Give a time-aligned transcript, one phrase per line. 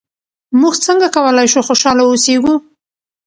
[0.59, 2.53] موږ څنګه کولای شو خوشحاله اوسېږو؟